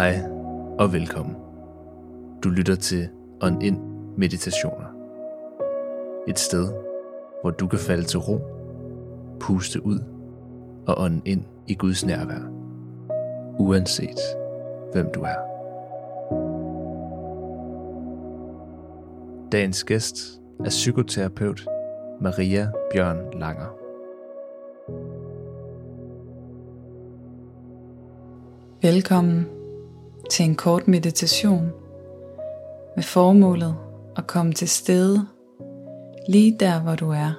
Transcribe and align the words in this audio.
Hej 0.00 0.22
og 0.78 0.92
velkommen. 0.92 1.36
Du 2.44 2.48
lytter 2.48 2.74
til 2.74 3.08
On 3.42 3.62
In 3.62 3.78
Meditationer. 4.16 4.86
Et 6.28 6.38
sted, 6.38 6.68
hvor 7.40 7.50
du 7.50 7.66
kan 7.66 7.78
falde 7.78 8.04
til 8.04 8.18
ro, 8.18 8.40
puste 9.40 9.86
ud 9.86 9.98
og 10.86 11.00
ånde 11.00 11.20
ind 11.24 11.44
i 11.66 11.74
Guds 11.74 12.06
nærvær. 12.06 12.40
Uanset 13.58 14.18
hvem 14.92 15.10
du 15.14 15.20
er. 15.20 15.36
Dagens 19.52 19.84
gæst 19.84 20.40
er 20.64 20.70
psykoterapeut 20.70 21.66
Maria 22.20 22.70
Bjørn 22.92 23.40
Langer. 23.40 23.76
Velkommen 28.82 29.59
til 30.30 30.44
en 30.44 30.54
kort 30.54 30.88
meditation 30.88 31.72
med 32.96 33.04
formålet 33.04 33.76
at 34.16 34.26
komme 34.26 34.52
til 34.52 34.68
stede 34.68 35.26
lige 36.28 36.56
der, 36.60 36.82
hvor 36.82 36.94
du 36.94 37.10
er 37.10 37.32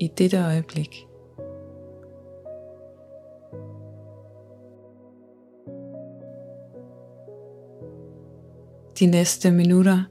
i 0.00 0.08
dette 0.18 0.38
øjeblik. 0.44 1.06
De 9.00 9.06
næste 9.06 9.50
minutter 9.50 10.02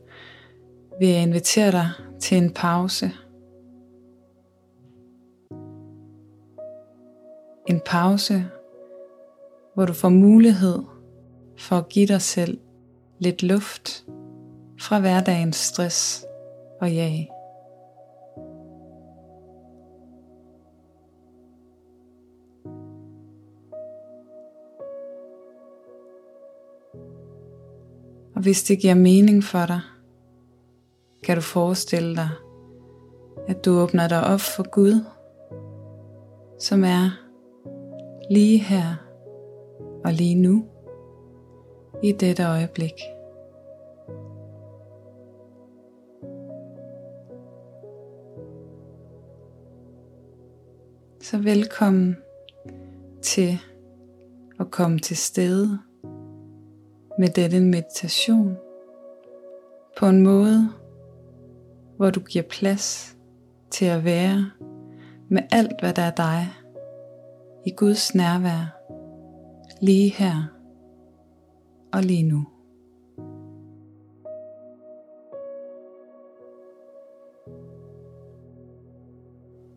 vil 1.00 1.08
jeg 1.08 1.22
invitere 1.22 1.72
dig 1.72 1.90
til 2.20 2.38
en 2.38 2.54
pause. 2.54 3.12
En 7.68 7.82
pause, 7.86 8.46
hvor 9.74 9.86
du 9.86 9.94
får 9.94 10.10
mulighed 10.10 10.99
for 11.60 11.76
at 11.78 11.90
give 11.90 12.08
dig 12.08 12.22
selv 12.22 12.60
lidt 13.20 13.44
luft 13.44 14.06
fra 14.80 15.00
hverdagens 15.00 15.56
stress 15.56 16.26
og 16.82 16.96
jag. 16.96 17.30
Og 28.36 28.44
hvis 28.44 28.64
det 28.64 28.80
giver 28.80 28.96
mening 28.96 29.44
for 29.44 29.66
dig, 29.66 29.82
kan 31.24 31.36
du 31.36 31.42
forestille 31.42 32.16
dig, 32.16 32.30
at 33.48 33.66
du 33.66 33.72
åbner 33.72 34.08
dig 34.08 34.24
op 34.24 34.40
for 34.40 34.70
Gud, 34.70 35.04
som 36.60 36.84
er 36.84 37.10
lige 38.32 38.58
her 38.58 38.96
og 40.06 40.14
lige 40.14 40.36
nu 40.36 40.66
i 42.04 42.12
dette 42.12 42.44
øjeblik. 42.44 42.94
Så 51.22 51.38
velkommen 51.38 52.18
til 53.22 53.58
at 54.60 54.72
komme 54.72 55.00
til 55.00 55.18
stede 55.18 55.80
med 57.20 57.28
denne 57.28 57.60
meditation 57.60 58.58
på 59.98 60.06
en 60.06 60.22
måde, 60.22 60.70
hvor 61.98 62.10
du 62.10 62.20
giver 62.20 62.46
plads 62.50 63.18
til 63.72 63.86
at 63.86 64.04
være 64.04 64.52
med 65.30 65.42
alt, 65.52 65.80
hvad 65.80 65.94
der 65.94 66.02
er 66.02 66.12
dig 66.12 66.48
i 67.66 67.72
Guds 67.72 68.16
nærvær 68.16 68.76
lige 69.82 70.10
her 70.10 70.59
og 71.94 72.04
lige 72.04 72.24
nu. 72.24 72.46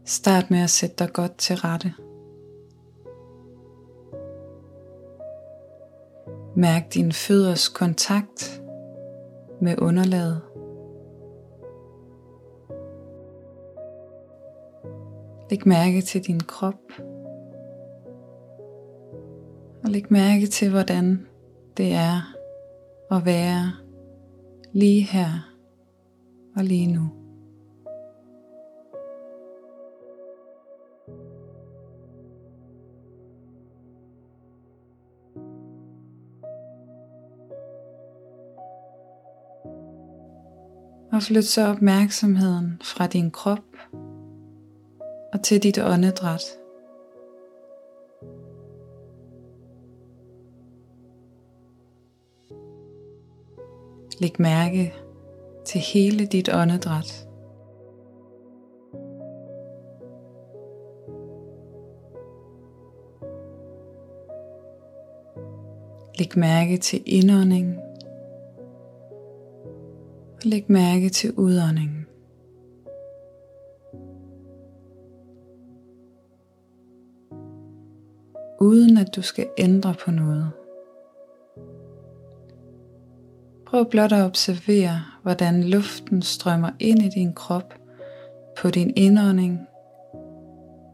Start 0.04 0.50
med 0.50 0.58
at 0.58 0.70
sætte 0.70 0.96
dig 0.98 1.12
godt 1.12 1.38
til 1.38 1.56
rette. 1.56 1.94
Mærk 6.56 6.94
din 6.94 7.12
fødders 7.12 7.68
kontakt 7.68 8.62
med 9.60 9.78
underlaget. 9.78 10.40
Læg 15.50 15.68
mærke 15.68 16.00
til 16.00 16.26
din 16.26 16.40
krop. 16.40 16.92
Og 19.84 19.90
læg 19.90 20.12
mærke 20.12 20.46
til, 20.46 20.70
hvordan 20.70 21.26
det 21.76 21.92
er 21.92 22.34
at 23.10 23.24
være 23.24 23.72
lige 24.72 25.02
her 25.02 25.28
og 26.56 26.64
lige 26.64 26.86
nu. 26.86 27.08
Og 41.12 41.22
flyt 41.22 41.44
så 41.44 41.66
opmærksomheden 41.68 42.80
fra 42.84 43.06
din 43.06 43.30
krop 43.30 43.76
og 45.32 45.42
til 45.42 45.62
dit 45.62 45.78
åndedræt. 45.78 46.61
Læg 54.22 54.32
mærke 54.38 54.94
til 55.64 55.80
hele 55.80 56.26
dit 56.26 56.48
åndedræt. 56.54 57.28
Læg 66.18 66.38
mærke 66.38 66.76
til 66.76 67.02
indåndingen. 67.06 67.78
Og 70.34 70.40
læg 70.42 70.64
mærke 70.68 71.08
til 71.08 71.32
udåndingen. 71.32 72.06
Uden 78.60 78.96
at 78.96 79.16
du 79.16 79.22
skal 79.22 79.48
ændre 79.58 79.94
på 80.04 80.10
noget. 80.10 80.61
Prøv 83.72 83.90
blot 83.90 84.12
at 84.12 84.24
observere, 84.24 85.02
hvordan 85.22 85.64
luften 85.64 86.22
strømmer 86.22 86.70
ind 86.80 87.02
i 87.02 87.08
din 87.08 87.32
krop 87.34 87.74
på 88.58 88.70
din 88.70 88.92
indånding, 88.96 89.60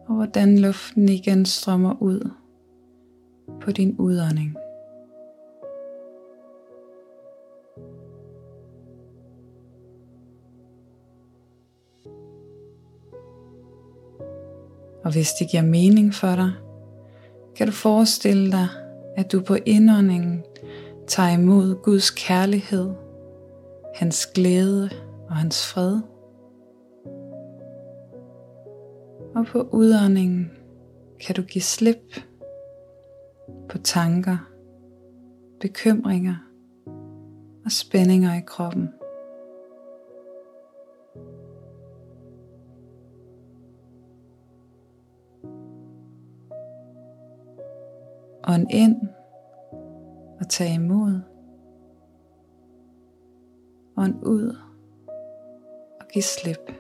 og 0.09 0.15
hvordan 0.15 0.59
luften 0.59 1.09
igen 1.09 1.47
strømmer 1.47 2.03
ud 2.03 2.31
på 3.61 3.71
din 3.71 3.97
udånding. 3.99 4.57
Og 15.05 15.13
hvis 15.13 15.29
det 15.39 15.51
giver 15.51 15.63
mening 15.63 16.15
for 16.15 16.35
dig, 16.37 16.53
kan 17.57 17.67
du 17.67 17.73
forestille 17.73 18.53
dig, 18.53 18.69
at 19.17 19.33
du 19.33 19.41
på 19.41 19.57
indåndingen 19.67 20.45
tager 21.09 21.29
imod 21.29 21.83
Guds 21.83 22.11
kærlighed, 22.11 22.95
hans 23.95 24.27
glæde 24.27 24.91
og 25.29 25.37
hans 25.37 25.73
fred. 25.73 26.01
Og 29.35 29.47
på 29.47 29.63
udåndingen 29.73 30.51
kan 31.27 31.35
du 31.35 31.43
give 31.43 31.63
slip 31.63 32.21
på 33.69 33.79
tanker, 33.79 34.39
bekymringer 35.61 36.37
og 37.65 37.73
spændinger 37.73 38.35
i 38.35 38.43
kroppen. 38.47 38.89
Ånd 48.49 48.67
ind 48.71 49.18
og 50.41 50.49
tage 50.49 50.75
imod. 50.75 51.21
Ånd 53.97 54.15
ud 54.27 54.57
og 56.01 56.07
giv 56.13 56.23
slip. 56.23 56.73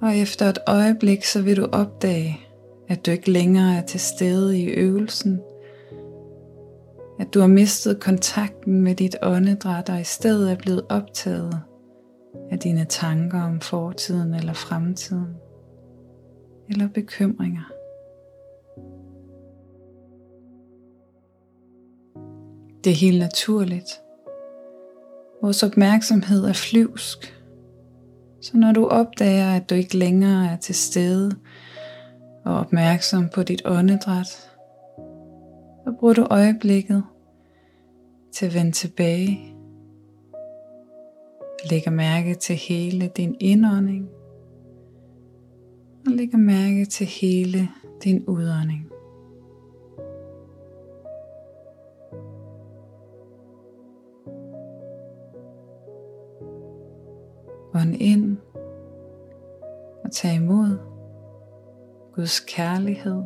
Og 0.00 0.16
efter 0.16 0.46
et 0.46 0.58
øjeblik, 0.66 1.24
så 1.24 1.42
vil 1.42 1.56
du 1.56 1.66
opdage, 1.72 2.40
at 2.88 3.06
du 3.06 3.10
ikke 3.10 3.30
længere 3.30 3.76
er 3.76 3.82
til 3.82 4.00
stede 4.00 4.58
i 4.60 4.66
øvelsen. 4.66 5.40
At 7.20 7.34
du 7.34 7.40
har 7.40 7.46
mistet 7.46 8.00
kontakten 8.00 8.80
med 8.80 8.94
dit 8.94 9.16
åndedræt 9.22 9.90
og 9.90 10.00
i 10.00 10.04
stedet 10.04 10.52
er 10.52 10.56
blevet 10.56 10.86
optaget 10.88 11.60
af 12.50 12.58
dine 12.58 12.84
tanker 12.84 13.42
om 13.42 13.60
fortiden 13.60 14.34
eller 14.34 14.52
fremtiden, 14.52 15.36
eller 16.68 16.88
bekymringer. 16.88 17.70
Det 22.84 22.90
er 22.90 22.96
helt 22.96 23.18
naturligt. 23.18 24.00
Vores 25.42 25.62
opmærksomhed 25.62 26.44
er 26.44 26.52
flyvsk. 26.52 27.42
Så 28.40 28.56
når 28.56 28.72
du 28.72 28.86
opdager, 28.86 29.56
at 29.56 29.70
du 29.70 29.74
ikke 29.74 29.96
længere 29.96 30.52
er 30.52 30.56
til 30.56 30.74
stede 30.74 31.30
og 32.44 32.54
opmærksom 32.54 33.28
på 33.28 33.42
dit 33.42 33.62
åndedræt, 33.64 34.26
så 35.84 35.94
bruger 36.00 36.14
du 36.14 36.26
øjeblikket 36.30 37.02
til 38.34 38.46
at 38.46 38.54
vende 38.54 38.72
tilbage. 38.72 39.53
Lægger 41.70 41.90
mærke 41.90 42.34
til 42.34 42.56
hele 42.56 43.08
din 43.16 43.36
indånding 43.40 44.08
og 46.06 46.12
lægger 46.12 46.38
mærke 46.38 46.84
til 46.84 47.06
hele 47.06 47.68
din 48.04 48.24
udånding. 48.26 48.90
Ånd 57.74 57.94
ind 58.00 58.36
og 60.04 60.12
tag 60.12 60.34
imod 60.34 60.78
Guds 62.14 62.40
kærlighed, 62.40 63.22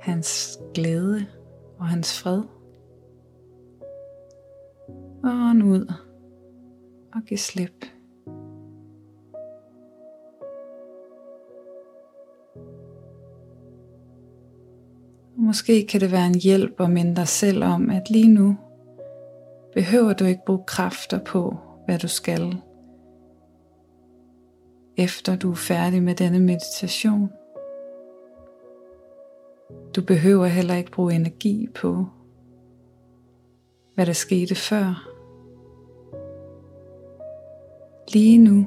hans 0.00 0.60
glæde 0.74 1.26
og 1.78 1.86
hans 1.86 2.20
fred. 2.22 2.42
Og 5.24 5.30
ånd 5.50 5.62
ud 5.62 6.05
og 7.16 7.22
give 7.22 7.38
slip. 7.38 7.86
Måske 15.36 15.86
kan 15.86 16.00
det 16.00 16.12
være 16.12 16.26
en 16.26 16.40
hjælp 16.40 16.80
at 16.80 16.90
minde 16.90 17.16
dig 17.16 17.28
selv 17.28 17.64
om, 17.64 17.90
at 17.90 18.10
lige 18.10 18.28
nu 18.28 18.56
behøver 19.74 20.12
du 20.12 20.24
ikke 20.24 20.42
bruge 20.46 20.64
kræfter 20.66 21.18
på, 21.24 21.56
hvad 21.86 21.98
du 21.98 22.08
skal 22.08 22.56
efter 24.96 25.36
du 25.36 25.50
er 25.50 25.54
færdig 25.54 26.02
med 26.02 26.14
denne 26.14 26.40
meditation. 26.40 27.30
Du 29.96 30.02
behøver 30.02 30.46
heller 30.46 30.74
ikke 30.74 30.90
bruge 30.90 31.14
energi 31.14 31.68
på, 31.74 32.06
hvad 33.94 34.06
der 34.06 34.12
skete 34.12 34.54
før. 34.54 35.15
Lige 38.12 38.38
nu 38.38 38.66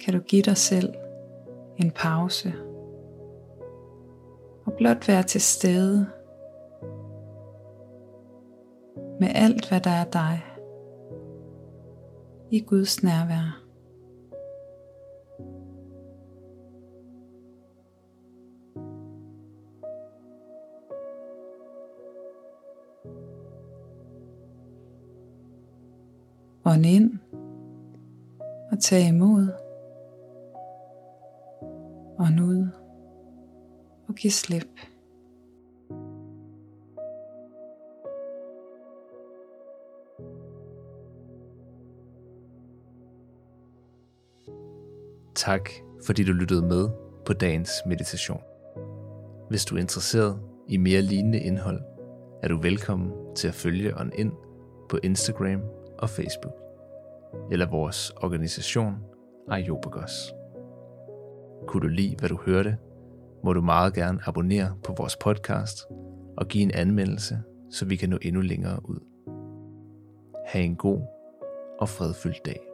kan 0.00 0.14
du 0.14 0.20
give 0.20 0.42
dig 0.42 0.56
selv 0.56 0.94
en 1.76 1.90
pause 1.90 2.52
og 4.66 4.72
blot 4.72 5.08
være 5.08 5.22
til 5.22 5.40
stede 5.40 6.06
med 9.20 9.28
alt, 9.34 9.68
hvad 9.68 9.80
der 9.80 9.90
er 9.90 10.04
dig 10.04 10.44
i 12.50 12.60
Guds 12.60 13.02
nærvær. 13.02 13.60
Ånd 26.66 26.86
ind 26.86 27.23
og 28.74 28.80
tage 28.80 29.08
imod. 29.08 29.48
og 32.18 32.44
ud 32.44 32.68
og 34.08 34.14
giv 34.14 34.30
slip. 34.30 34.66
Tak 45.34 45.70
fordi 46.06 46.24
du 46.24 46.32
lyttede 46.32 46.62
med 46.62 46.88
på 47.26 47.32
dagens 47.32 47.70
meditation. 47.86 48.40
Hvis 49.50 49.64
du 49.64 49.76
er 49.76 49.80
interesseret 49.80 50.38
i 50.68 50.76
mere 50.76 51.02
lignende 51.02 51.40
indhold, 51.40 51.80
er 52.42 52.48
du 52.48 52.56
velkommen 52.56 53.12
til 53.36 53.48
at 53.48 53.54
følge 53.54 54.00
On 54.00 54.12
ind 54.14 54.32
på 54.88 54.98
Instagram 55.02 55.60
og 55.98 56.10
Facebook, 56.10 56.63
eller 57.50 57.70
vores 57.70 58.10
organisation 58.10 58.94
Ayobagos. 59.50 60.34
Kunne 61.66 61.82
du 61.82 61.88
lide, 61.88 62.16
hvad 62.18 62.28
du 62.28 62.38
hørte, 62.46 62.76
må 63.44 63.52
du 63.52 63.60
meget 63.60 63.94
gerne 63.94 64.18
abonnere 64.26 64.76
på 64.84 64.94
vores 64.98 65.16
podcast 65.16 65.86
og 66.36 66.48
give 66.48 66.62
en 66.62 66.70
anmeldelse, 66.74 67.38
så 67.70 67.84
vi 67.86 67.96
kan 67.96 68.08
nå 68.08 68.18
endnu 68.22 68.40
længere 68.40 68.78
ud. 68.88 69.00
Ha' 70.46 70.60
en 70.60 70.76
god 70.76 71.00
og 71.80 71.88
fredfyldt 71.88 72.46
dag. 72.46 72.73